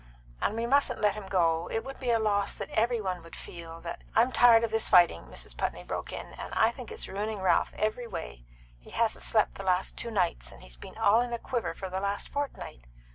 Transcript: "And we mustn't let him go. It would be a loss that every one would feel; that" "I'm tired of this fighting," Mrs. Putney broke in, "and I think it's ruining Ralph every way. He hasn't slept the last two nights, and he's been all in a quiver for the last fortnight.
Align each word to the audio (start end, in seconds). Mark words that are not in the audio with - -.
"And 0.41 0.55
we 0.55 0.65
mustn't 0.65 0.99
let 0.99 1.13
him 1.13 1.27
go. 1.27 1.69
It 1.71 1.83
would 1.85 1.99
be 1.99 2.09
a 2.09 2.17
loss 2.17 2.55
that 2.57 2.71
every 2.71 2.99
one 2.99 3.21
would 3.21 3.35
feel; 3.35 3.79
that" 3.81 4.01
"I'm 4.15 4.31
tired 4.31 4.63
of 4.63 4.71
this 4.71 4.89
fighting," 4.89 5.25
Mrs. 5.27 5.55
Putney 5.55 5.83
broke 5.83 6.11
in, 6.11 6.33
"and 6.39 6.51
I 6.55 6.71
think 6.71 6.91
it's 6.91 7.07
ruining 7.07 7.39
Ralph 7.39 7.71
every 7.77 8.07
way. 8.07 8.43
He 8.79 8.89
hasn't 8.89 9.21
slept 9.21 9.53
the 9.53 9.63
last 9.63 9.97
two 9.97 10.09
nights, 10.09 10.51
and 10.51 10.63
he's 10.63 10.75
been 10.75 10.97
all 10.97 11.21
in 11.21 11.33
a 11.33 11.37
quiver 11.37 11.75
for 11.75 11.87
the 11.87 12.01
last 12.01 12.29
fortnight. 12.29 12.87